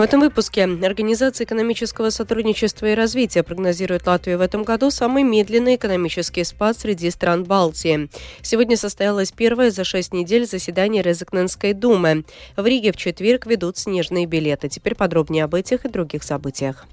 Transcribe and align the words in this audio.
В 0.00 0.02
этом 0.02 0.20
выпуске 0.20 0.64
Организация 0.64 1.44
экономического 1.44 2.08
сотрудничества 2.08 2.86
и 2.86 2.94
развития 2.94 3.42
прогнозирует 3.42 4.06
Латвию 4.06 4.38
в 4.38 4.40
этом 4.40 4.62
году 4.62 4.90
самый 4.90 5.24
медленный 5.24 5.76
экономический 5.76 6.42
спад 6.42 6.78
среди 6.78 7.10
стран 7.10 7.44
Балтии. 7.44 8.08
Сегодня 8.40 8.78
состоялось 8.78 9.30
первое 9.30 9.70
за 9.70 9.84
шесть 9.84 10.14
недель 10.14 10.46
заседание 10.46 11.02
Резакненской 11.02 11.74
думы. 11.74 12.24
В 12.56 12.64
Риге 12.64 12.92
в 12.92 12.96
четверг 12.96 13.44
ведут 13.44 13.76
снежные 13.76 14.24
билеты. 14.24 14.70
Теперь 14.70 14.94
подробнее 14.94 15.44
об 15.44 15.54
этих 15.54 15.84
и 15.84 15.90
других 15.90 16.22
событиях. 16.22 16.86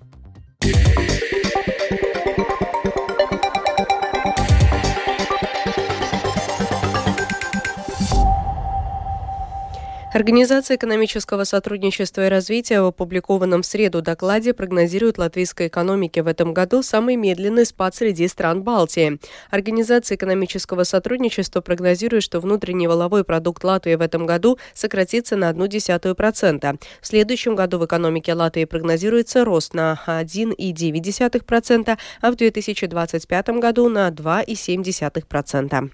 Организация 10.18 10.78
экономического 10.78 11.44
сотрудничества 11.44 12.26
и 12.26 12.30
развития 12.30 12.82
в 12.82 12.86
опубликованном 12.86 13.62
в 13.62 13.68
среду 13.68 14.02
докладе 14.02 14.56
прогнозирует 14.56 15.20
латвийской 15.20 15.68
экономике 15.68 16.24
в 16.24 16.28
этом 16.28 16.56
году 16.56 16.82
самый 16.82 17.16
медленный 17.16 17.68
спад 17.68 17.94
среди 17.94 18.28
стран 18.28 18.64
Балтии. 18.64 19.20
Организация 19.52 20.16
экономического 20.16 20.86
сотрудничества 20.86 21.62
прогнозирует, 21.62 22.24
что 22.24 22.40
внутренний 22.40 22.88
воловой 22.88 23.24
продукт 23.26 23.64
Латвии 23.64 23.94
в 23.94 24.02
этом 24.02 24.26
году 24.26 24.58
сократится 24.74 25.36
на 25.36 25.52
0,1%. 25.52 26.80
В 27.00 27.08
следующем 27.08 27.54
году 27.56 27.78
в 27.78 27.86
экономике 27.86 28.34
Латвии 28.34 28.66
прогнозируется 28.66 29.46
рост 29.46 29.76
на 29.76 30.02
1,9%, 30.08 31.98
а 32.22 32.32
в 32.32 32.36
2025 32.36 33.50
году 33.50 33.88
на 33.88 34.10
2,7%. 34.10 35.92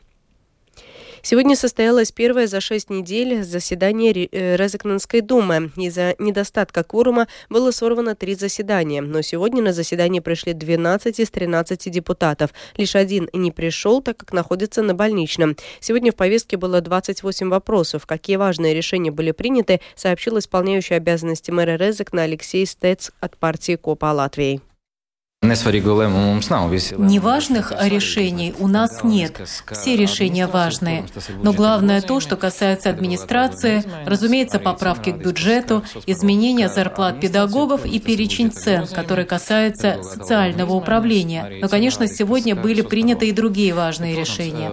Сегодня 1.26 1.56
состоялось 1.56 2.12
первое 2.12 2.48
за 2.48 2.60
шесть 2.60 2.90
недель 2.90 3.44
заседание 3.44 4.28
э, 4.30 4.58
Резекненской 4.58 5.22
думы. 5.22 5.72
Из-за 5.78 6.16
недостатка 6.20 6.84
кворума 6.84 7.30
было 7.50 7.72
сорвано 7.72 8.14
три 8.14 8.36
заседания, 8.36 9.02
но 9.02 9.22
сегодня 9.22 9.64
на 9.64 9.72
заседание 9.72 10.22
пришли 10.22 10.52
12 10.52 11.22
из 11.22 11.30
13 11.30 11.90
депутатов. 11.90 12.50
Лишь 12.76 12.98
один 12.98 13.30
не 13.32 13.52
пришел, 13.52 14.02
так 14.02 14.18
как 14.18 14.34
находится 14.34 14.82
на 14.82 14.96
больничном. 14.96 15.56
Сегодня 15.80 16.12
в 16.12 16.16
повестке 16.16 16.58
было 16.58 16.82
28 16.82 17.48
вопросов. 17.48 18.06
Какие 18.06 18.36
важные 18.36 18.74
решения 18.74 19.10
были 19.10 19.32
приняты, 19.32 19.80
сообщил 19.96 20.38
исполняющий 20.40 20.96
обязанности 20.96 21.52
мэра 21.52 21.78
Резекна 21.78 22.24
Алексей 22.24 22.66
Стец 22.66 23.14
от 23.22 23.38
партии 23.38 23.78
Копа 23.78 24.12
Латвии. 24.12 24.73
Неважных 26.98 27.74
решений 27.82 28.56
у 28.60 28.68
нас 28.68 29.04
нет. 29.04 29.42
Все 29.72 29.98
решения 29.98 30.48
важные. 30.48 31.06
Но 31.42 31.52
главное 31.52 32.02
то, 32.02 32.20
что 32.22 32.38
касается 32.38 32.90
администрации, 32.90 33.84
разумеется, 34.06 34.58
поправки 34.60 35.12
к 35.12 35.18
бюджету, 35.18 35.84
изменения 36.08 36.70
зарплат 36.70 37.20
педагогов 37.20 37.86
и 37.86 38.00
перечень 38.00 38.52
цен, 38.52 38.88
который 38.88 39.26
касается 39.26 40.02
социального 40.02 40.74
управления. 40.74 41.60
Но, 41.62 41.68
конечно, 41.68 42.08
сегодня 42.08 42.56
были 42.56 42.82
приняты 42.82 43.28
и 43.28 43.34
другие 43.34 43.74
важные 43.74 44.16
решения. 44.16 44.72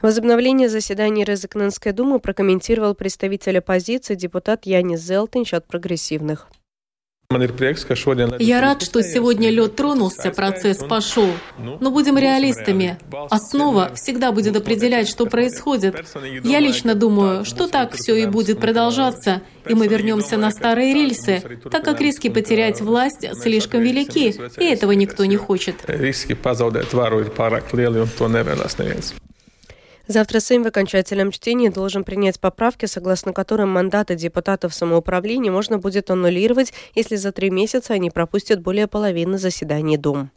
Возобновление 0.00 0.68
заседаний 0.68 1.24
Резакненской 1.24 1.92
думы 1.92 2.20
прокомментировал 2.20 2.94
представитель 2.94 3.58
оппозиции 3.58 4.14
депутат 4.14 4.64
Янис 4.64 5.00
Зелтинч 5.00 5.52
от 5.52 5.66
прогрессивных. 5.66 6.48
Я 8.38 8.62
рад, 8.62 8.80
что 8.80 9.02
сегодня 9.02 9.50
лед 9.50 9.76
тронулся, 9.76 10.30
процесс 10.30 10.78
пошел. 10.78 11.28
Но 11.58 11.90
будем 11.90 12.16
реалистами. 12.16 12.98
Основа 13.28 13.92
всегда 13.94 14.32
будет 14.32 14.56
определять, 14.56 15.10
что 15.10 15.26
происходит. 15.26 15.94
Я 16.42 16.58
лично 16.60 16.94
думаю, 16.94 17.44
что 17.44 17.68
так 17.68 17.92
все 17.96 18.16
и 18.16 18.24
будет 18.24 18.60
продолжаться, 18.60 19.42
и 19.68 19.74
мы 19.74 19.88
вернемся 19.88 20.38
на 20.38 20.50
старые 20.50 20.94
рельсы, 20.94 21.42
так 21.70 21.84
как 21.84 22.00
риски 22.00 22.30
потерять 22.30 22.80
власть 22.80 23.26
слишком 23.42 23.82
велики, 23.82 24.34
и 24.58 24.64
этого 24.64 24.92
никто 24.92 25.26
не 25.26 25.36
хочет. 25.36 25.84
Риски 25.86 26.32
позаудēt 26.32 26.96
varu 26.96 27.20
ir 27.20 27.28
pārāk 27.36 27.76
lieli, 27.76 28.00
un 28.00 28.08
to 28.08 28.32
nevēlas 28.32 28.80
neviens. 28.80 29.12
Завтра 30.08 30.40
Сейм 30.40 30.64
в 30.64 30.66
окончательном 30.66 31.30
чтении 31.30 31.68
должен 31.68 32.02
принять 32.02 32.40
поправки, 32.40 32.86
согласно 32.86 33.34
которым 33.34 33.68
мандаты 33.68 34.16
депутатов 34.16 34.74
самоуправления 34.74 35.52
можно 35.52 35.76
будет 35.76 36.10
аннулировать, 36.10 36.72
если 36.94 37.16
за 37.16 37.30
три 37.30 37.50
месяца 37.50 37.92
они 37.92 38.10
пропустят 38.10 38.62
более 38.62 38.86
половины 38.86 39.36
заседаний 39.36 39.98
Дум. 39.98 40.30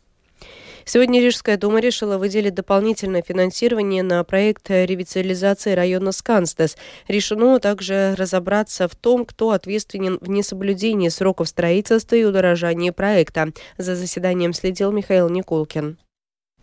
Сегодня 0.84 1.22
Рижская 1.22 1.58
дума 1.58 1.80
решила 1.80 2.18
выделить 2.18 2.56
дополнительное 2.56 3.22
финансирование 3.22 4.04
на 4.04 4.24
проект 4.24 4.70
ревитализации 4.70 5.74
района 5.74 6.12
Сканстес. 6.12 6.76
Решено 7.08 7.60
также 7.60 8.16
разобраться 8.18 8.88
в 8.88 8.96
том, 8.96 9.26
кто 9.26 9.52
ответственен 9.52 10.18
в 10.20 10.30
несоблюдении 10.30 11.10
сроков 11.10 11.48
строительства 11.48 12.16
и 12.16 12.26
удорожания 12.26 12.92
проекта. 12.92 13.54
За 13.78 13.96
заседанием 13.96 14.54
следил 14.54 14.92
Михаил 14.92 15.30
Никулкин. 15.30 15.98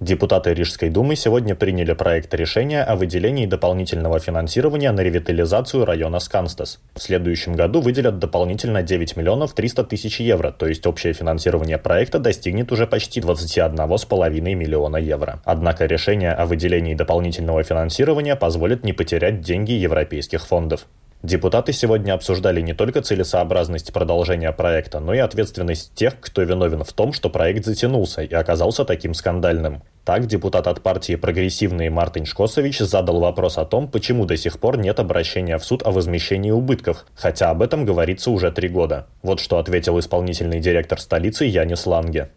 Депутаты 0.01 0.55
Рижской 0.55 0.91
думы 0.91 1.17
сегодня 1.17 1.57
приняли 1.57 1.93
проект 1.93 2.33
решения 2.33 2.85
о 2.85 2.95
выделении 2.95 3.47
дополнительного 3.47 4.21
финансирования 4.21 4.93
на 4.93 5.01
ревитализацию 5.01 5.85
района 5.85 6.21
Сканстас. 6.21 6.79
В 6.95 7.03
следующем 7.03 7.55
году 7.55 7.81
выделят 7.81 8.21
дополнительно 8.21 8.85
9 8.85 9.17
миллионов 9.17 9.55
300 9.55 9.83
тысяч 9.83 10.21
евро, 10.21 10.53
то 10.53 10.69
есть 10.69 10.87
общее 10.87 11.15
финансирование 11.15 11.79
проекта 11.79 12.21
достигнет 12.21 12.71
уже 12.71 12.87
почти 12.87 13.19
21,5 13.19 14.41
миллиона 14.55 14.99
евро. 14.99 15.43
Однако 15.45 15.87
решение 15.87 16.31
о 16.31 16.47
выделении 16.47 16.95
дополнительного 16.95 17.65
финансирования 17.65 18.37
позволит 18.37 18.85
не 18.85 18.93
потерять 18.93 19.41
деньги 19.41 19.73
европейских 19.73 20.47
фондов. 20.47 20.87
Депутаты 21.23 21.73
сегодня 21.73 22.13
обсуждали 22.15 22.61
не 22.61 22.75
только 22.75 23.03
целесообразность 23.03 23.93
продолжения 23.93 24.53
проекта, 24.53 25.01
но 25.01 25.13
и 25.15 25.19
ответственность 25.19 25.93
тех, 25.95 26.21
кто 26.21 26.43
виновен 26.43 26.85
в 26.85 26.93
том, 26.93 27.13
что 27.13 27.29
проект 27.29 27.65
затянулся 27.65 28.23
и 28.23 28.33
оказался 28.33 28.85
таким 28.85 29.15
скандальным. 29.15 29.83
Так, 30.09 30.27
депутат 30.27 30.67
от 30.69 30.81
партии 30.81 31.17
«Прогрессивные» 31.17 31.91
Мартин 31.91 32.25
Шкосович 32.25 32.79
задал 32.79 33.21
вопрос 33.21 33.59
о 33.59 33.67
том, 33.67 33.89
почему 33.89 34.25
до 34.25 34.39
сих 34.39 34.59
пор 34.59 34.79
нет 34.79 35.01
обращения 35.01 35.59
в 35.59 35.65
суд 35.67 35.83
о 35.85 35.91
возмещении 35.91 36.51
убытков, 36.51 37.05
хотя 37.15 37.51
об 37.51 37.61
этом 37.61 37.85
говорится 37.85 38.31
уже 38.31 38.51
три 38.51 38.71
года. 38.71 39.07
Вот 39.23 39.39
что 39.39 39.59
ответил 39.59 39.99
исполнительный 39.99 40.61
директор 40.61 40.99
столицы 40.99 41.45
Янис 41.45 41.85
Ланге. 41.85 42.31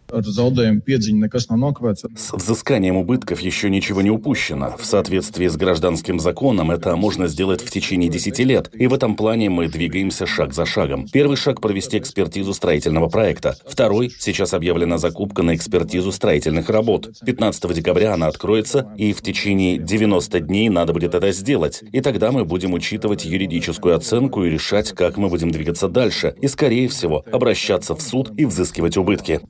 С 2.14 2.32
взысканием 2.34 2.98
убытков 2.98 3.40
еще 3.40 3.70
ничего 3.70 4.02
не 4.02 4.10
упущено. 4.10 4.76
В 4.78 4.84
соответствии 4.84 5.48
с 5.48 5.56
гражданским 5.56 6.20
законом 6.20 6.72
это 6.72 6.94
можно 6.94 7.26
сделать 7.26 7.62
в 7.62 7.70
течение 7.70 8.10
10 8.10 8.38
лет, 8.40 8.68
и 8.74 8.86
в 8.86 8.92
этом 8.92 9.16
плане 9.16 9.48
мы 9.48 9.68
двигаемся 9.68 10.26
шаг 10.26 10.52
за 10.52 10.66
шагом. 10.66 11.08
Первый 11.10 11.38
шаг– 11.38 11.60
провести 11.62 11.96
экспертизу 11.96 12.52
строительного 12.52 13.08
проекта. 13.08 13.56
Второй– 13.64 14.12
сейчас 14.18 14.52
объявлена 14.52 14.98
закупка 14.98 15.42
на 15.42 15.54
экспертизу 15.54 16.12
строительных 16.12 16.68
работ. 16.68 17.08
15 17.24 17.61
15 17.62 17.76
декабря 17.76 18.14
она 18.14 18.26
откроется, 18.26 18.92
и 18.96 19.12
в 19.12 19.22
течение 19.22 19.78
90 19.78 20.40
дней 20.40 20.68
надо 20.68 20.92
будет 20.92 21.14
это 21.14 21.30
сделать. 21.30 21.84
И 21.92 22.00
тогда 22.00 22.32
мы 22.32 22.44
будем 22.44 22.72
учитывать 22.72 23.24
юридическую 23.24 23.94
оценку 23.94 24.44
и 24.44 24.50
решать, 24.50 24.90
как 24.92 25.16
мы 25.16 25.28
будем 25.28 25.52
двигаться 25.52 25.88
дальше. 25.88 26.34
И, 26.40 26.48
скорее 26.48 26.88
всего, 26.88 27.24
обращаться 27.30 27.94
в 27.94 28.02
суд 28.02 28.32
и 28.36 28.46
взыскивать 28.46 28.96
убытки. 28.96 29.40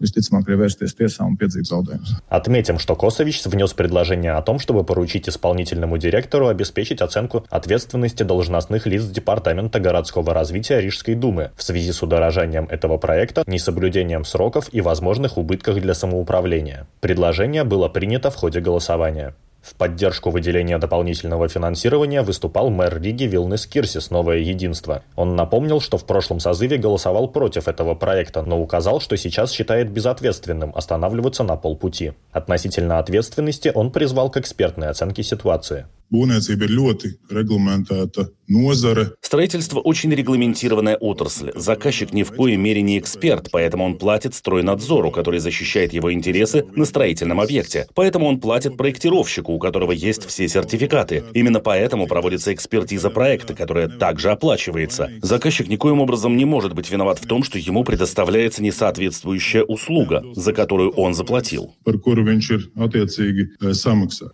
Отметим, 2.29 2.79
что 2.79 2.97
Косович 2.97 3.47
внес 3.47 3.73
предложение 3.73 4.33
о 4.33 4.43
том, 4.43 4.59
чтобы 4.59 4.85
поручить 4.85 5.29
исполнительному 5.31 5.97
директору 5.97 6.49
обеспечить 6.49 7.01
оценку 7.01 7.47
ответственности 7.49 8.25
должностных 8.25 8.87
лиц 8.87 9.05
Департамента 9.05 9.81
городского 9.81 10.35
развития 10.35 10.81
Рижской 10.81 11.15
думы 11.15 11.51
в 11.57 11.63
связи 11.63 11.93
с 11.93 12.03
удорожанием 12.03 12.67
этого 12.67 12.99
проекта, 12.99 13.43
несоблюдением 13.47 14.27
сроков 14.27 14.69
и 14.71 14.83
возможных 14.83 15.39
убытках 15.39 15.81
для 15.81 15.95
самоуправления. 15.95 16.87
Предложение 17.01 17.65
было 17.65 17.89
принято 17.89 18.02
принято 18.03 18.33
в 18.33 18.35
ходе 18.35 18.59
голосования. 18.59 19.33
В 19.63 19.77
поддержку 19.77 20.31
выделения 20.31 20.77
дополнительного 20.77 21.49
финансирования 21.49 22.23
выступал 22.23 22.69
мэр 22.69 23.01
Риги 23.01 23.27
Вилнес 23.27 23.65
Кирсис 23.65 24.11
«Новое 24.11 24.39
единство». 24.39 25.05
Он 25.15 25.37
напомнил, 25.37 25.81
что 25.81 25.99
в 25.99 26.05
прошлом 26.05 26.41
созыве 26.41 26.79
голосовал 26.79 27.29
против 27.29 27.69
этого 27.69 27.95
проекта, 27.95 28.43
но 28.43 28.61
указал, 28.61 29.01
что 29.01 29.17
сейчас 29.17 29.53
считает 29.53 29.93
безответственным 29.93 30.73
останавливаться 30.75 31.45
на 31.45 31.55
полпути. 31.55 32.15
Относительно 32.33 32.99
ответственности 32.99 33.71
он 33.73 33.93
призвал 33.93 34.31
к 34.31 34.37
экспертной 34.37 34.89
оценке 34.89 35.23
ситуации. 35.23 35.87
Būvniecība 36.13 36.67
ir 36.69 36.75
ļoti 36.77 37.11
reglamentēta 37.33 38.27
nozare. 38.53 39.13
Строительство 39.23 39.81
очень 39.81 40.15
регламентированная 40.15 40.97
отрасль. 40.97 41.53
Заказчик 41.55 42.13
ни 42.13 42.23
в 42.23 42.33
коей 42.33 42.57
мере 42.57 42.83
не 42.83 42.99
эксперт, 42.99 43.49
поэтому 43.51 43.85
он 43.85 43.97
платит 43.97 44.35
стройнадзору, 44.35 45.11
который 45.11 45.41
защищает 45.41 45.95
его 45.95 46.13
интересы 46.13 46.67
на 46.77 46.85
строительном 46.85 47.41
объекте. 47.41 47.87
Поэтому 47.95 48.27
он 48.27 48.41
платит 48.41 48.77
проектировщику, 48.77 49.53
у 49.53 49.59
которого 49.59 49.93
есть 49.93 50.27
все 50.27 50.49
сертификаты. 50.49 51.25
Именно 51.33 51.61
поэтому 51.61 52.07
проводится 52.07 52.53
экспертиза 52.53 53.09
проекта, 53.09 53.55
которая 53.55 53.89
также 53.89 54.31
оплачивается. 54.31 55.11
Заказчик 55.23 55.69
никоим 55.69 56.01
образом 56.01 56.37
не 56.37 56.45
может 56.45 56.75
быть 56.75 56.91
виноват 56.91 57.21
в 57.21 57.27
том, 57.27 57.45
что 57.45 57.59
ему 57.59 57.85
предоставляется 57.85 58.63
несоответствующая 58.63 59.63
услуга, 59.63 60.23
за 60.35 60.53
которую 60.53 60.91
он 60.91 61.15
заплатил. 61.15 61.75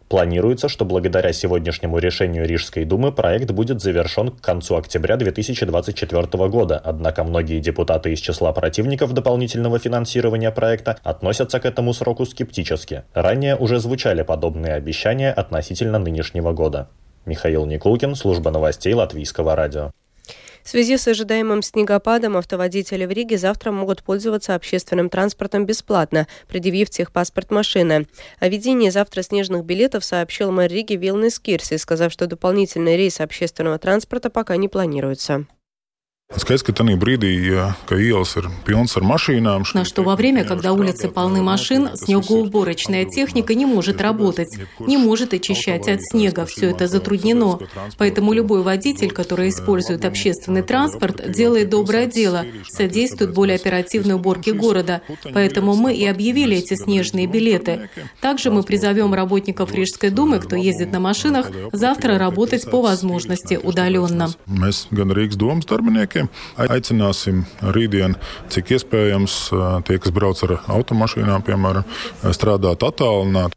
Планируется, 0.09 0.69
что 0.69 0.85
благодаря 0.85 1.33
сегодня 1.33 1.68
нынешнему 1.69 1.99
решению 1.99 2.47
Рижской 2.47 2.87
думы 2.87 3.13
проект 3.13 3.51
будет 3.51 3.83
завершен 3.83 4.31
к 4.31 4.41
концу 4.41 4.77
октября 4.77 5.19
2024 5.19 6.49
года, 6.49 6.81
однако 6.83 7.25
многие 7.25 7.61
депутаты 7.61 8.15
из 8.15 8.21
числа 8.21 8.53
противников 8.53 9.13
дополнительного 9.13 9.79
финансирования 9.79 10.51
проекта 10.51 10.97
относятся 11.05 11.61
к 11.61 11.67
этому 11.67 11.93
сроку 11.93 12.25
скептически. 12.25 13.03
Ранее 13.13 13.55
уже 13.55 13.81
звучали 13.81 14.23
подобные 14.23 14.73
обещания 14.73 15.31
относительно 15.31 15.99
нынешнего 15.99 16.53
года. 16.53 16.89
Михаил 17.27 17.67
Никулкин, 17.67 18.15
служба 18.15 18.51
новостей 18.51 18.95
Латвийского 18.95 19.55
радио. 19.55 19.91
В 20.69 20.71
связи 20.71 20.99
с 20.99 21.09
ожидаемым 21.09 21.63
снегопадом 21.63 22.37
автоводители 22.37 23.07
в 23.07 23.11
Риге 23.11 23.39
завтра 23.39 23.73
могут 23.73 24.03
пользоваться 24.03 24.55
общественным 24.55 25.09
транспортом 25.09 25.65
бесплатно, 25.65 26.27
предъявив 26.47 26.91
техпаспорт 26.91 27.51
машины. 27.51 28.07
О 28.39 28.49
ведении 28.51 28.91
завтра 28.91 29.23
снежных 29.23 29.65
билетов 29.65 30.05
сообщил 30.05 30.53
мэр 30.53 30.71
Риги 30.71 30.93
Вилнес 30.93 31.41
Кирси, 31.41 31.79
сказав, 31.79 32.13
что 32.13 32.27
дополнительный 32.27 32.99
рейс 32.99 33.19
общественного 33.19 33.79
транспорта 33.79 34.29
пока 34.29 34.59
не 34.59 34.69
планируется. 34.69 35.47
Skaidrs, 36.29 36.61
ka 36.61 36.75
tajā 36.77 36.99
brīdī, 37.01 37.31
ka 37.89 37.97
ielas 37.97 38.35
ir 38.37 38.51
pilnas 38.67 38.99
ar 38.99 39.05
mašīnām. 39.09 39.65
Но 39.73 39.85
что 39.85 40.03
во 40.03 40.15
время, 40.15 40.45
когда 40.45 40.75
улицы 40.75 41.09
полны 41.09 41.41
машин, 41.41 41.89
снегоуборочная 41.95 43.07
техника 43.07 43.55
не 43.55 43.65
может 43.65 44.03
работать, 44.03 44.51
не 44.79 44.99
может 44.99 45.33
очищать 45.33 45.89
от 45.89 46.03
снега. 46.03 46.45
Все 46.45 46.69
это 46.71 46.87
затруднено. 46.87 47.59
Поэтому 47.97 48.35
любой 48.35 48.63
водитель, 48.63 49.11
который 49.11 49.49
использует 49.49 50.05
общественный 50.05 50.61
транспорт, 50.63 51.31
делает 51.31 51.71
доброе 51.71 52.05
дело, 52.05 52.45
содействует 52.69 53.33
более 53.33 53.57
оперативной 53.57 54.17
уборке 54.17 54.53
города. 54.53 55.01
Поэтому 55.33 55.77
мы 55.77 55.95
и 55.95 56.05
объявили 56.07 56.59
эти 56.59 56.75
снежные 56.75 57.27
билеты. 57.27 57.89
Также 58.21 58.51
мы 58.51 58.63
призовем 58.65 59.15
работников 59.15 59.73
Рижской 59.73 60.11
думы, 60.11 60.41
кто 60.41 60.57
ездит 60.57 60.93
на 60.93 61.01
машинах, 61.01 61.51
завтра 61.73 62.19
работать 62.19 62.71
по 62.71 62.83
возможности 62.83 63.59
удаленно. 63.63 64.29
Cilvēkiem. 66.19 66.29
Aicināsim 66.59 67.45
rītdien, 67.63 68.17
cik 68.51 68.73
iespējams, 68.77 69.51
tie, 69.87 69.99
kas 69.99 70.13
brauc 70.13 70.43
ar 70.45 70.59
automašīnām, 70.67 71.45
piemēram, 71.47 71.85
strādāt 72.33 72.83
attālināti. 72.83 73.55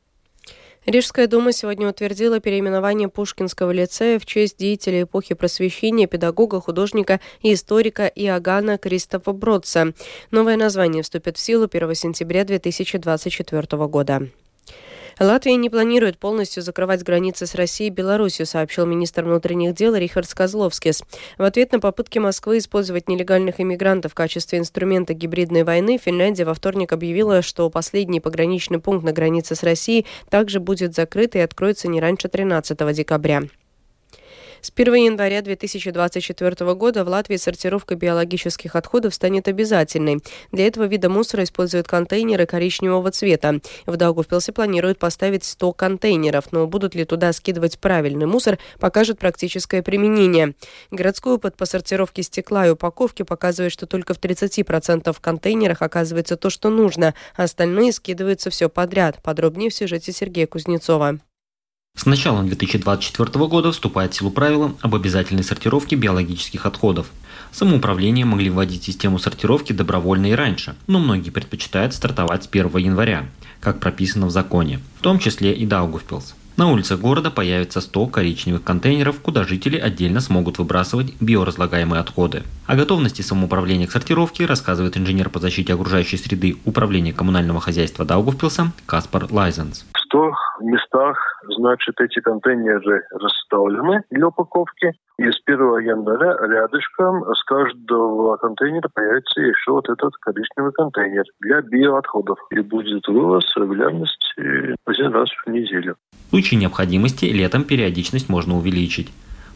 Рижская 0.87 1.27
дума 1.27 1.51
сегодня 1.53 1.87
утвердила 1.87 2.39
переименование 2.39 3.07
Пушкинского 3.07 3.69
лицея 3.69 4.17
в 4.17 4.25
честь 4.25 4.57
деятеля 4.57 5.03
эпохи 5.03 5.35
просвещения, 5.35 6.07
педагога, 6.07 6.59
художника 6.59 7.19
и 7.43 7.53
историка 7.53 8.07
Иоганна 8.07 8.79
Кристофа 8.79 9.31
Бродса. 9.31 9.93
Новое 10.31 10.57
название 10.57 11.03
вступит 11.03 11.37
в 11.37 11.39
силу 11.39 11.69
1 11.71 11.93
сентября 11.93 12.45
2024 12.45 13.87
года. 13.87 14.27
Латвия 15.19 15.55
не 15.55 15.69
планирует 15.69 16.17
полностью 16.17 16.63
закрывать 16.63 17.03
границы 17.03 17.45
с 17.45 17.55
Россией 17.55 17.89
и 17.89 17.93
Беларусью, 17.93 18.45
сообщил 18.45 18.85
министр 18.85 19.25
внутренних 19.25 19.73
дел 19.73 19.95
Рихард 19.95 20.33
Козловскис. 20.33 21.03
В 21.37 21.43
ответ 21.43 21.71
на 21.71 21.79
попытки 21.79 22.19
Москвы 22.19 22.57
использовать 22.57 23.07
нелегальных 23.07 23.59
иммигрантов 23.59 24.11
в 24.11 24.15
качестве 24.15 24.59
инструмента 24.59 25.13
гибридной 25.13 25.63
войны, 25.63 25.97
Финляндия 25.97 26.45
во 26.45 26.53
вторник 26.53 26.91
объявила, 26.93 27.41
что 27.41 27.69
последний 27.69 28.19
пограничный 28.19 28.79
пункт 28.79 29.03
на 29.03 29.11
границе 29.11 29.55
с 29.55 29.63
Россией 29.63 30.05
также 30.29 30.59
будет 30.59 30.95
закрыт 30.95 31.35
и 31.35 31.39
откроется 31.39 31.87
не 31.87 32.01
раньше 32.01 32.27
13 32.27 32.93
декабря. 32.93 33.43
С 34.61 34.71
1 34.75 34.93
января 34.93 35.41
2024 35.41 36.73
года 36.75 37.03
в 37.03 37.07
Латвии 37.07 37.37
сортировка 37.37 37.95
биологических 37.95 38.75
отходов 38.75 39.15
станет 39.15 39.47
обязательной. 39.47 40.21
Для 40.51 40.67
этого 40.67 40.83
вида 40.83 41.09
мусора 41.09 41.43
используют 41.45 41.87
контейнеры 41.87 42.45
коричневого 42.45 43.09
цвета. 43.09 43.59
В 43.87 43.97
Даугавпилсе 43.97 44.51
планируют 44.51 44.99
поставить 44.99 45.45
100 45.45 45.73
контейнеров, 45.73 46.51
но 46.51 46.67
будут 46.67 46.93
ли 46.93 47.05
туда 47.05 47.33
скидывать 47.33 47.79
правильный 47.79 48.27
мусор, 48.27 48.59
покажет 48.79 49.17
практическое 49.17 49.81
применение. 49.81 50.53
Городской 50.91 51.33
опыт 51.33 51.57
по 51.57 51.65
сортировке 51.65 52.21
стекла 52.21 52.67
и 52.67 52.69
упаковки 52.69 53.23
показывает, 53.23 53.73
что 53.73 53.87
только 53.87 54.13
в 54.13 54.19
30% 54.19 55.17
контейнерах 55.19 55.81
оказывается 55.81 56.37
то, 56.37 56.51
что 56.51 56.69
нужно, 56.69 57.15
а 57.35 57.43
остальные 57.43 57.93
скидываются 57.93 58.51
все 58.51 58.69
подряд. 58.69 59.23
Подробнее 59.23 59.71
в 59.71 59.73
сюжете 59.73 60.11
Сергея 60.11 60.45
Кузнецова. 60.45 61.19
С 62.01 62.07
началом 62.07 62.47
2024 62.47 63.45
года 63.45 63.71
вступает 63.71 64.11
в 64.11 64.17
силу 64.17 64.31
правила 64.31 64.73
об 64.81 64.95
обязательной 64.95 65.43
сортировке 65.43 65.95
биологических 65.95 66.65
отходов. 66.65 67.11
Самоуправление 67.51 68.25
могли 68.25 68.49
вводить 68.49 68.83
систему 68.83 69.19
сортировки 69.19 69.71
добровольно 69.71 70.25
и 70.25 70.31
раньше, 70.31 70.75
но 70.87 70.97
многие 70.97 71.29
предпочитают 71.29 71.93
стартовать 71.93 72.45
с 72.45 72.47
1 72.47 72.75
января, 72.77 73.27
как 73.59 73.79
прописано 73.79 74.25
в 74.25 74.31
законе, 74.31 74.79
в 74.97 75.03
том 75.03 75.19
числе 75.19 75.53
и 75.53 75.67
Даугавпилс. 75.67 76.33
На 76.57 76.71
улицах 76.71 76.99
города 76.99 77.29
появится 77.29 77.81
100 77.81 78.07
коричневых 78.07 78.63
контейнеров, 78.63 79.19
куда 79.19 79.43
жители 79.43 79.77
отдельно 79.77 80.21
смогут 80.21 80.57
выбрасывать 80.57 81.13
биоразлагаемые 81.19 82.01
отходы. 82.01 82.41
О 82.65 82.75
готовности 82.75 83.21
самоуправления 83.21 83.85
к 83.85 83.91
сортировке 83.91 84.47
рассказывает 84.47 84.97
инженер 84.97 85.29
по 85.29 85.39
защите 85.39 85.75
окружающей 85.75 86.17
среды 86.17 86.57
Управления 86.65 87.13
коммунального 87.13 87.61
хозяйства 87.61 88.05
Даугавпилса 88.05 88.71
Каспар 88.87 89.27
Лайзенс. 89.31 89.85
100 90.07 90.31
местах, 90.63 91.17
значит, 91.43 91.99
эти 91.99 92.19
контейнеры 92.19 93.03
расставлены 93.11 94.03
для 94.09 94.27
упаковки. 94.27 94.93
И 95.17 95.23
с 95.29 95.39
1 95.45 95.59
января 95.79 96.35
рядышком 96.47 97.23
с 97.35 97.43
каждого 97.43 98.37
контейнера 98.37 98.89
появится 98.93 99.41
еще 99.41 99.71
вот 99.71 99.87
этот 99.89 100.15
коричневый 100.17 100.71
контейнер 100.71 101.23
для 101.39 101.61
биоотходов. 101.61 102.39
И 102.49 102.59
будет 102.59 103.07
вывоз 103.07 103.45
регулярности 103.55 104.75
один 104.85 105.11
раз 105.13 105.29
в 105.45 105.49
неделю. 105.49 105.95
В 106.27 106.29
случае 106.31 106.59
необходимости 106.59 107.25
летом 107.25 107.65
периодичность 107.65 108.29
можно 108.29 108.55
увеличить. 108.55 109.11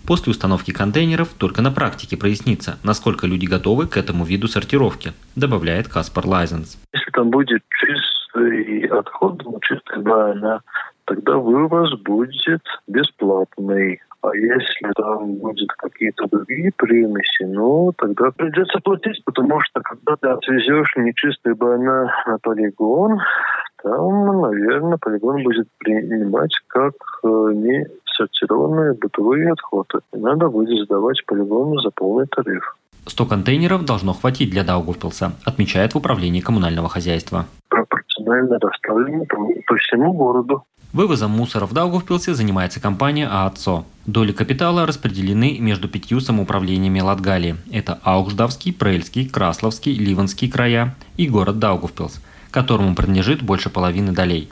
После 0.07 0.31
установки 0.31 0.71
контейнеров 0.71 1.33
только 1.33 1.63
на 1.63 1.71
практике 1.71 2.15
прояснится, 2.15 2.77
насколько 2.83 3.25
люди 3.25 3.47
готовы 3.47 3.87
к 3.87 3.97
этому 3.97 4.23
виду 4.23 4.47
сортировки, 4.47 5.13
добавляет 5.35 5.87
Каспар 5.87 6.27
Лайзенс. 6.27 6.77
Если 6.93 7.11
там 7.11 7.31
будет 7.31 7.63
чистый 7.69 8.85
отход, 8.85 9.41
ну, 9.43 9.59
чистая 9.61 9.99
баня, 10.01 10.61
тогда 11.05 11.37
вывоз 11.37 11.93
будет 12.01 12.61
бесплатный. 12.87 14.01
А 14.21 14.35
если 14.35 14.91
там 14.95 15.35
будет 15.35 15.71
какие-то 15.73 16.27
другие 16.31 16.71
примеси, 16.75 17.43
ну, 17.43 17.93
тогда 17.97 18.31
придется 18.31 18.79
платить, 18.79 19.23
потому 19.23 19.61
что 19.61 19.81
когда 19.81 20.15
ты 20.15 20.27
отвезешь 20.29 20.95
нечистый 20.95 21.53
баня 21.53 22.11
на 22.25 22.37
полигон, 22.41 23.19
там, 23.83 24.41
наверное, 24.41 24.97
полигон 24.97 25.43
будет 25.43 25.67
принимать 25.77 26.53
как 26.67 26.93
э, 27.23 27.27
не 27.53 27.85
сортированные 28.15 28.93
бытовые 28.93 29.51
отходы. 29.51 29.99
И 30.13 30.17
надо 30.17 30.49
будет 30.49 30.85
сдавать 30.85 31.23
полигону 31.27 31.79
за 31.79 31.91
полный 31.91 32.25
тариф. 32.25 32.75
100 33.05 33.25
контейнеров 33.27 33.85
должно 33.85 34.13
хватить 34.13 34.49
для 34.49 34.63
Даугавпилса, 34.63 35.33
отмечает 35.45 35.93
в 35.93 35.97
управлении 35.97 36.41
коммунального 36.41 36.89
хозяйства. 36.89 37.45
Пропорционально 38.25 38.59
расставлено 38.59 39.25
по, 39.25 39.37
по 39.67 39.77
всему 39.77 40.13
городу. 40.13 40.63
Вывозом 40.93 41.31
мусора 41.31 41.65
в 41.65 41.73
Даугавпилсе 41.73 42.33
занимается 42.33 42.79
компания 42.79 43.27
ААЦО. 43.27 43.85
Доли 44.05 44.31
капитала 44.31 44.85
распределены 44.85 45.57
между 45.59 45.87
пятью 45.87 46.19
самоуправлениями 46.19 47.01
Латгалии. 47.01 47.57
Это 47.71 47.99
Аукждавский, 48.03 48.73
Прельский, 48.73 49.27
Красловский, 49.27 49.93
Ливанский 49.93 50.49
края 50.49 50.95
и 51.17 51.27
город 51.27 51.59
Даугавпилс, 51.59 52.21
которому 52.51 52.95
принадлежит 52.95 53.41
больше 53.41 53.69
половины 53.69 54.11
долей. 54.11 54.49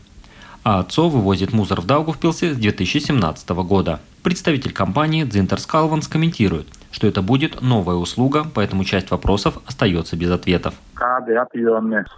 ААЦО 0.64 1.10
вывозит 1.10 1.54
мусор 1.54 1.82
в 1.82 1.86
Даугавпилсе 1.86 2.54
с 2.54 2.58
2017 2.58 3.50
года. 3.50 4.00
Представитель 4.22 4.72
компании 4.72 5.24
Дзинтер 5.24 5.60
Скалванс 5.60 6.08
комментирует– 6.08 6.68
что 6.94 7.08
это 7.08 7.22
будет 7.24 7.62
новая 7.62 7.96
услуга, 7.96 8.46
поэтому 8.54 8.86
часть 8.86 9.10
вопросов 9.10 9.58
остается 9.66 10.16
без 10.16 10.30
ответов. 10.30 10.76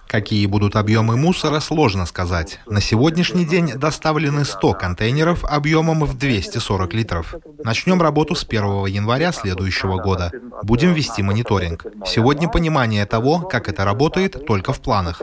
Какие 0.08 0.46
будут 0.46 0.75
объемы 0.75 1.18
мусора, 1.18 1.60
сложно 1.60 2.06
сказать. 2.06 2.60
На 2.68 2.82
сегодняшний 2.82 3.46
день 3.46 3.74
доставлены 3.75 4.46
100 4.46 4.74
контейнеров 4.74 5.44
объемом 5.44 6.04
в 6.04 6.18
240 6.18 6.94
литров. 6.94 7.36
Начнем 7.63 8.01
работу 8.01 8.36
с 8.36 8.44
1 8.44 8.86
января 8.86 9.32
следующего 9.32 9.98
года. 10.01 10.32
Будем 10.63 10.94
вести 10.94 11.24
мониторинг. 11.24 11.86
Сегодня 12.06 12.48
понимание 12.48 13.06
того, 13.06 13.39
как 13.39 13.70
это 13.70 13.86
работает, 13.86 14.46
только 14.46 14.72
в 14.72 14.80
планах. 14.80 15.20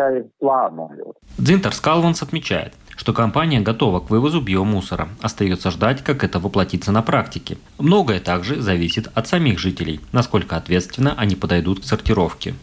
Дзинтер 1.38 1.72
Скалванс 1.72 2.22
отмечает, 2.22 2.74
что 2.96 3.12
компания 3.12 3.60
готова 3.60 4.00
к 4.00 4.10
вывозу 4.10 4.40
биомусора. 4.40 5.08
Остается 5.20 5.70
ждать, 5.70 6.02
как 6.02 6.24
это 6.24 6.38
воплотится 6.38 6.92
на 6.92 7.02
практике. 7.02 7.58
Многое 7.78 8.20
также 8.20 8.60
зависит 8.60 9.10
от 9.14 9.28
самих 9.28 9.58
жителей, 9.58 10.00
насколько 10.12 10.56
ответственно 10.56 11.14
они 11.16 11.36
подойдут 11.36 11.80
к 11.80 11.84
сортировке. 11.84 12.54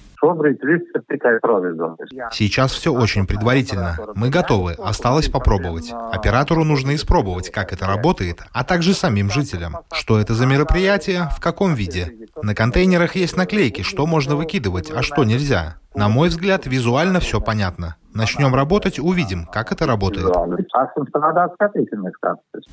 Сейчас 2.32 2.72
все 2.72 2.94
очень 2.94 3.26
предварительно. 3.26 3.98
Мы 4.16 4.30
готовы, 4.30 4.74
осталось 4.74 5.30
попробовать. 5.30 5.92
Оператору 6.12 6.64
нужно 6.64 6.96
испробовать, 6.96 7.50
как 7.52 7.74
это 7.74 7.86
работает, 7.88 8.42
а 8.52 8.64
также 8.64 8.94
самим 8.94 9.30
жителям. 9.30 9.78
Что 9.94 10.20
это 10.20 10.34
за 10.34 10.46
мероприятие, 10.46 11.30
в 11.36 11.40
каком 11.40 11.74
виде. 11.74 12.14
На 12.42 12.54
контейнерах 12.56 13.16
есть 13.16 13.38
наклейки, 13.38 13.82
что 13.82 14.06
можно 14.06 14.36
выкидывать, 14.36 14.92
а 14.92 15.02
что 15.02 15.24
нельзя. 15.24 15.78
На 15.96 16.08
мой 16.10 16.30
взгляд, 16.30 16.66
визуально 16.66 17.20
все 17.20 17.42
понятно. 17.42 17.96
Начнем 18.14 18.56
работать, 18.56 19.00
увидим, 19.00 19.46
как 19.46 19.72
это 19.72 19.86
работает. 19.86 20.26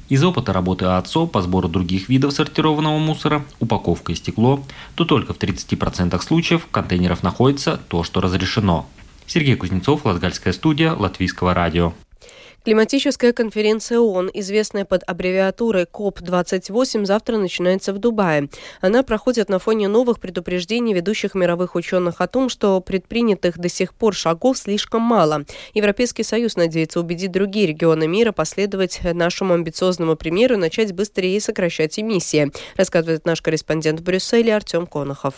Из 0.08 0.24
опыта 0.24 0.52
работы 0.52 0.86
АЦО 0.86 1.26
по 1.26 1.42
сбору 1.42 1.68
других 1.68 2.08
видов 2.08 2.32
сортированного 2.32 2.98
мусора, 2.98 3.42
упаковка 3.60 4.12
и 4.12 4.14
стекло, 4.14 4.60
то 4.94 5.04
только 5.04 5.34
в 5.34 5.38
30% 5.38 6.18
случаев 6.20 6.64
в 6.64 6.70
контейнерах 6.70 7.22
находится 7.22 7.78
то, 7.88 8.02
что 8.02 8.20
разрешено. 8.20 8.86
Сергей 9.26 9.56
Кузнецов, 9.56 10.04
Латгальская 10.04 10.52
студия, 10.52 10.92
Латвийского 10.92 11.52
радио. 11.52 11.92
Климатическая 12.66 13.32
конференция 13.32 14.00
ООН, 14.00 14.28
известная 14.34 14.84
под 14.84 15.04
аббревиатурой 15.06 15.86
КОП-28, 15.86 17.04
завтра 17.04 17.36
начинается 17.36 17.92
в 17.92 17.98
Дубае. 17.98 18.48
Она 18.80 19.04
проходит 19.04 19.48
на 19.48 19.60
фоне 19.60 19.86
новых 19.86 20.18
предупреждений 20.18 20.92
ведущих 20.92 21.36
мировых 21.36 21.76
ученых 21.76 22.20
о 22.20 22.26
том, 22.26 22.48
что 22.48 22.80
предпринятых 22.80 23.56
до 23.56 23.68
сих 23.68 23.94
пор 23.94 24.14
шагов 24.14 24.58
слишком 24.58 25.00
мало. 25.00 25.44
Европейский 25.74 26.24
Союз 26.24 26.56
надеется 26.56 26.98
убедить 26.98 27.30
другие 27.30 27.68
регионы 27.68 28.08
мира 28.08 28.32
последовать 28.32 28.98
нашему 29.14 29.54
амбициозному 29.54 30.16
примеру 30.16 30.54
и 30.56 30.58
начать 30.58 30.92
быстрее 30.92 31.40
сокращать 31.40 32.00
эмиссии, 32.00 32.50
рассказывает 32.74 33.26
наш 33.26 33.42
корреспондент 33.42 34.00
в 34.00 34.02
Брюсселе 34.02 34.52
Артем 34.52 34.88
Конохов. 34.88 35.34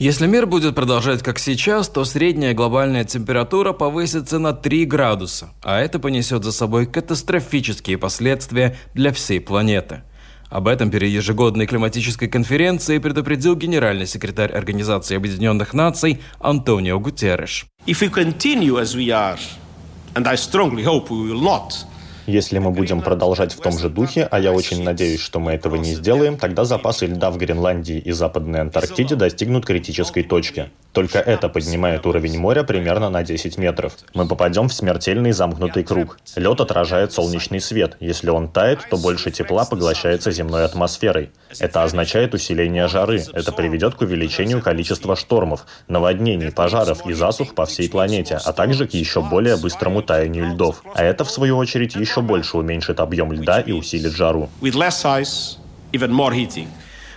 Если 0.00 0.26
мир 0.26 0.46
будет 0.46 0.74
продолжать 0.74 1.22
как 1.22 1.38
сейчас, 1.38 1.90
то 1.90 2.06
средняя 2.06 2.54
глобальная 2.54 3.04
температура 3.04 3.74
повысится 3.74 4.38
на 4.38 4.54
3 4.54 4.86
градуса, 4.86 5.50
а 5.62 5.78
это 5.78 5.98
понесет 5.98 6.42
за 6.42 6.52
собой 6.52 6.86
катастрофические 6.86 7.98
последствия 7.98 8.78
для 8.94 9.12
всей 9.12 9.40
планеты. 9.42 10.00
Об 10.48 10.68
этом 10.68 10.90
перед 10.90 11.10
ежегодной 11.10 11.66
климатической 11.66 12.28
конференцией 12.28 12.98
предупредил 12.98 13.56
генеральный 13.56 14.06
секретарь 14.06 14.50
Организации 14.52 15.16
Объединенных 15.16 15.74
Наций 15.74 16.22
Антонио 16.38 16.98
Гутерреш. 16.98 17.66
If 17.86 18.00
we 18.00 18.10
continue 18.10 18.80
as 18.80 18.96
we 18.96 19.08
are, 19.08 19.38
and 20.14 20.26
I 20.26 20.36
strongly 20.36 20.82
hope 20.82 21.10
we 21.10 21.30
will 21.30 21.42
not, 21.42 21.74
если 22.30 22.58
мы 22.58 22.70
будем 22.70 23.02
продолжать 23.02 23.52
в 23.52 23.60
том 23.60 23.78
же 23.78 23.88
духе, 23.88 24.26
а 24.30 24.38
я 24.38 24.52
очень 24.52 24.82
надеюсь, 24.82 25.20
что 25.20 25.40
мы 25.40 25.52
этого 25.52 25.76
не 25.76 25.94
сделаем, 25.94 26.36
тогда 26.36 26.64
запасы 26.64 27.06
льда 27.06 27.30
в 27.30 27.36
Гренландии 27.36 27.98
и 27.98 28.12
Западной 28.12 28.60
Антарктиде 28.60 29.16
достигнут 29.16 29.66
критической 29.66 30.22
точки. 30.22 30.70
Только 30.92 31.18
это 31.18 31.48
поднимает 31.48 32.04
уровень 32.06 32.38
моря 32.38 32.64
примерно 32.64 33.10
на 33.10 33.22
10 33.22 33.58
метров. 33.58 33.94
Мы 34.14 34.26
попадем 34.26 34.68
в 34.68 34.72
смертельный 34.72 35.32
замкнутый 35.32 35.84
круг. 35.84 36.18
Лед 36.34 36.60
отражает 36.60 37.12
солнечный 37.12 37.60
свет. 37.60 37.96
Если 38.00 38.30
он 38.30 38.48
тает, 38.48 38.80
то 38.90 38.96
больше 38.96 39.30
тепла 39.30 39.64
поглощается 39.64 40.32
земной 40.32 40.64
атмосферой. 40.64 41.30
Это 41.58 41.84
означает 41.84 42.34
усиление 42.34 42.88
жары. 42.88 43.22
Это 43.32 43.52
приведет 43.52 43.94
к 43.94 44.00
увеличению 44.00 44.62
количества 44.62 45.14
штормов, 45.14 45.66
наводнений, 45.86 46.50
пожаров 46.50 47.06
и 47.06 47.12
засух 47.12 47.54
по 47.54 47.66
всей 47.66 47.88
планете, 47.88 48.40
а 48.44 48.52
также 48.52 48.86
к 48.88 48.94
еще 48.94 49.22
более 49.22 49.56
быстрому 49.56 50.02
таянию 50.02 50.52
льдов. 50.52 50.82
А 50.94 51.04
это, 51.04 51.24
в 51.24 51.30
свою 51.30 51.56
очередь, 51.56 51.94
еще 51.94 52.20
больше 52.20 52.56
уменьшит 52.56 52.98
объем 53.00 53.32
льда 53.32 53.60
и 53.60 53.72
усилит 53.72 54.12
жару. 54.12 54.50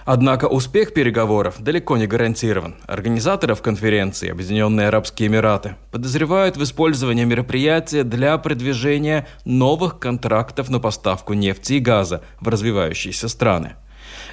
Однако 0.06 0.46
успех 0.46 0.94
переговоров 0.94 1.56
далеко 1.60 1.98
не 1.98 2.08
гарантирован. 2.08 2.76
Организаторов 2.88 3.62
конференции 3.62 4.30
Объединенные 4.30 4.88
Арабские 4.88 5.28
Эмираты 5.28 5.76
подозревают 5.92 6.58
в 6.58 6.64
использовании 6.64 7.24
мероприятия 7.24 8.04
для 8.04 8.38
продвижения 8.38 9.28
новых 9.46 10.00
контрактов 10.00 10.70
на 10.70 10.80
поставку 10.80 11.34
нефти 11.34 11.74
и 11.74 11.80
газа 11.80 12.22
в 12.42 12.48
развивающиеся 12.50 13.30
страны. 13.30 13.76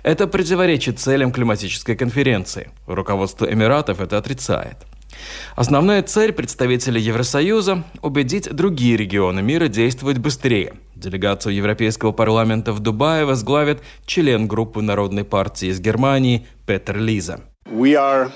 Это 0.03 0.27
противоречит 0.27 0.99
целям 0.99 1.33
климатической 1.33 1.97
конференции. 1.97 2.71
Руководство 2.87 3.51
Эмиратов 3.51 4.01
это 4.01 4.19
отрицает. 4.19 4.77
Основная 5.57 6.03
цель 6.03 6.33
представителей 6.33 7.01
Евросоюза– 7.01 7.85
убедить 8.03 8.51
другие 8.51 8.97
регионы 8.97 9.43
мира 9.43 9.69
действовать 9.69 10.19
быстрее. 10.19 10.75
Делегацию 10.95 11.55
Европейского 11.55 12.13
парламента 12.13 12.73
в 12.73 12.81
Дубае 12.81 13.25
возглавит 13.25 13.81
член 14.07 14.47
группы 14.49 14.83
Народной 14.83 15.25
партии 15.25 15.69
из 15.69 15.81
Германии 15.81 16.47
Петер 16.67 16.99
Лиза. 16.99 17.41
We 17.67 17.95
are 17.95 18.31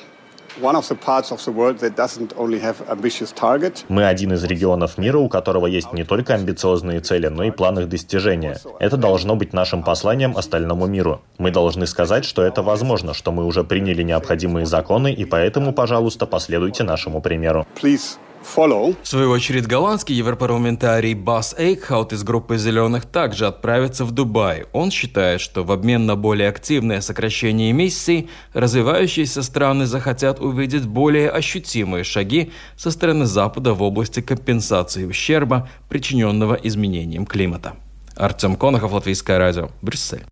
мы 3.88 4.06
один 4.06 4.32
из 4.32 4.44
регионов 4.44 4.99
мира, 4.99 5.18
у 5.18 5.28
которого 5.28 5.66
есть 5.66 5.92
не 5.92 6.04
только 6.04 6.34
амбициозные 6.34 7.00
цели, 7.00 7.26
но 7.28 7.44
и 7.44 7.50
план 7.50 7.78
их 7.78 7.88
достижения. 7.88 8.58
Это 8.78 8.96
должно 8.96 9.37
быть 9.37 9.52
нашим 9.52 9.82
посланием 9.82 10.37
остальному 10.37 10.87
миру. 10.87 11.23
Мы 11.38 11.50
должны 11.50 11.87
сказать, 11.87 12.25
что 12.25 12.42
это 12.42 12.62
возможно, 12.62 13.14
что 13.14 13.32
мы 13.32 13.44
уже 13.44 13.64
приняли 13.64 14.02
необходимые 14.02 14.66
законы, 14.66 15.12
и 15.12 15.25
поэтому, 15.25 15.73
пожалуйста, 15.73 16.26
последуйте 16.26 16.84
нашему 16.84 17.20
примеру. 17.20 17.66
Please 17.80 18.18
follow. 18.44 18.96
В 19.02 19.08
свою 19.08 19.30
очередь, 19.30 19.66
голландский 19.66 20.14
европарламентарий 20.14 21.14
Бас 21.14 21.54
Эйкхаут 21.58 22.12
из 22.12 22.22
группы 22.22 22.56
«Зеленых» 22.58 23.06
также 23.06 23.46
отправится 23.46 24.04
в 24.04 24.12
Дубай. 24.12 24.64
Он 24.72 24.90
считает, 24.90 25.40
что 25.40 25.64
в 25.64 25.72
обмен 25.72 26.06
на 26.06 26.16
более 26.16 26.48
активное 26.48 27.00
сокращение 27.00 27.70
эмиссий, 27.70 28.28
развивающиеся 28.52 29.42
страны 29.42 29.86
захотят 29.86 30.40
увидеть 30.40 30.86
более 30.86 31.30
ощутимые 31.30 32.04
шаги 32.04 32.52
со 32.76 32.90
стороны 32.90 33.26
Запада 33.26 33.74
в 33.74 33.82
области 33.82 34.20
компенсации 34.20 35.04
ущерба, 35.04 35.68
причиненного 35.88 36.54
изменением 36.54 37.26
климата. 37.26 37.74
Артем 38.16 38.56
Конохов, 38.56 38.92
Латвийское 38.92 39.38
радио, 39.38 39.70
Брюссель. 39.82 40.24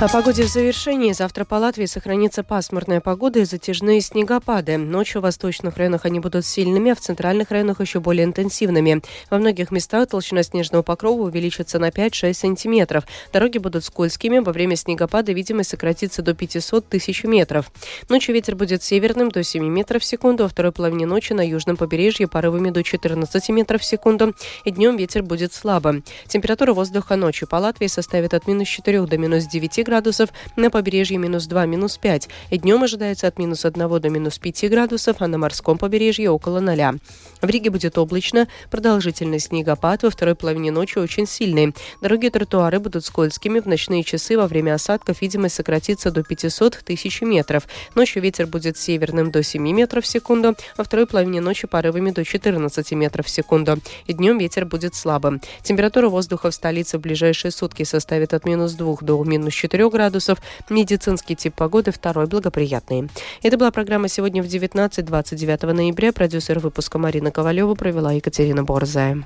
О 0.00 0.06
погоде 0.06 0.44
в 0.44 0.46
завершении. 0.46 1.10
Завтра 1.10 1.44
по 1.44 1.56
Латвии 1.56 1.86
сохранится 1.86 2.44
пасмурная 2.44 3.00
погода 3.00 3.40
и 3.40 3.44
затяжные 3.44 4.00
снегопады. 4.00 4.78
Ночью 4.78 5.20
в 5.20 5.24
восточных 5.24 5.76
районах 5.76 6.04
они 6.04 6.20
будут 6.20 6.46
сильными, 6.46 6.92
а 6.92 6.94
в 6.94 7.00
центральных 7.00 7.50
районах 7.50 7.80
еще 7.80 7.98
более 7.98 8.24
интенсивными. 8.24 9.02
Во 9.28 9.38
многих 9.38 9.72
местах 9.72 10.08
толщина 10.08 10.44
снежного 10.44 10.82
покрова 10.82 11.22
увеличится 11.22 11.80
на 11.80 11.88
5-6 11.88 12.32
сантиметров. 12.32 13.06
Дороги 13.32 13.58
будут 13.58 13.84
скользкими. 13.84 14.38
Во 14.38 14.52
время 14.52 14.76
снегопада 14.76 15.32
видимость 15.32 15.70
сократится 15.70 16.22
до 16.22 16.32
500 16.32 16.88
тысяч 16.88 17.24
метров. 17.24 17.72
Ночью 18.08 18.36
ветер 18.36 18.54
будет 18.54 18.84
северным 18.84 19.30
до 19.30 19.42
7 19.42 19.64
метров 19.64 20.02
в 20.02 20.04
секунду, 20.04 20.44
а 20.44 20.48
второй 20.48 20.70
половине 20.70 21.06
ночи 21.06 21.32
на 21.32 21.44
южном 21.44 21.76
побережье 21.76 22.28
порывами 22.28 22.70
до 22.70 22.84
14 22.84 23.48
метров 23.48 23.80
в 23.80 23.84
секунду. 23.84 24.32
И 24.62 24.70
днем 24.70 24.96
ветер 24.96 25.24
будет 25.24 25.52
слабым. 25.52 26.04
Температура 26.28 26.72
воздуха 26.72 27.16
ночью 27.16 27.48
по 27.48 27.56
Латвии 27.56 27.88
составит 27.88 28.32
от 28.32 28.46
минус 28.46 28.68
4 28.68 29.04
до 29.04 29.18
минус 29.18 29.46
9 29.46 29.87
градусов, 29.88 30.28
на 30.56 30.70
побережье 30.70 31.16
минус 31.16 31.46
2, 31.46 31.64
минус 31.64 31.96
5. 31.96 32.28
И 32.50 32.58
днем 32.58 32.82
ожидается 32.82 33.26
от 33.26 33.38
минус 33.38 33.64
1 33.64 34.00
до 34.00 34.10
минус 34.10 34.38
5 34.38 34.70
градусов, 34.70 35.16
а 35.20 35.26
на 35.26 35.38
морском 35.38 35.78
побережье 35.78 36.30
около 36.30 36.60
0. 36.60 37.00
В 37.40 37.48
Риге 37.48 37.70
будет 37.70 37.96
облачно, 37.96 38.48
продолжительный 38.70 39.38
снегопад 39.38 40.02
во 40.02 40.10
второй 40.10 40.34
половине 40.34 40.70
ночи 40.70 40.98
очень 40.98 41.26
сильный. 41.26 41.74
Дороги 42.02 42.26
и 42.26 42.30
тротуары 42.30 42.80
будут 42.80 43.04
скользкими, 43.04 43.60
в 43.60 43.66
ночные 43.66 44.02
часы 44.02 44.36
во 44.36 44.46
время 44.46 44.74
осадков 44.74 45.22
видимость 45.22 45.54
сократится 45.54 46.10
до 46.10 46.22
500 46.22 46.80
тысяч 46.84 47.22
метров. 47.22 47.66
Ночью 47.94 48.22
ветер 48.22 48.46
будет 48.46 48.76
северным 48.76 49.30
до 49.30 49.42
7 49.42 49.62
метров 49.62 50.04
в 50.04 50.06
секунду, 50.06 50.54
во 50.76 50.84
второй 50.84 51.06
половине 51.06 51.40
ночи 51.40 51.66
порывами 51.66 52.10
до 52.10 52.24
14 52.24 52.92
метров 52.92 53.26
в 53.26 53.30
секунду. 53.30 53.78
И 54.06 54.12
днем 54.12 54.38
ветер 54.38 54.66
будет 54.66 54.94
слабым. 54.94 55.40
Температура 55.62 56.08
воздуха 56.08 56.50
в 56.50 56.54
столице 56.54 56.98
в 56.98 57.00
ближайшие 57.00 57.52
сутки 57.52 57.84
составит 57.84 58.34
от 58.34 58.44
минус 58.44 58.72
2 58.72 58.96
до 59.00 59.24
минус 59.24 59.54
4 59.54 59.77
4 59.78 59.90
градусов. 59.90 60.38
Медицинский 60.68 61.36
тип 61.36 61.54
погоды 61.54 61.92
второй 61.92 62.26
благоприятный. 62.26 63.08
Это 63.42 63.56
была 63.56 63.70
программа 63.70 64.08
«Сегодня 64.08 64.42
в 64.42 64.46
19-29 64.46 65.72
ноября». 65.72 66.12
Продюсер 66.12 66.58
выпуска 66.58 66.98
Марина 66.98 67.30
Ковалева 67.30 67.74
провела 67.76 68.12
Екатерина 68.12 68.64
Борзая. 68.64 69.24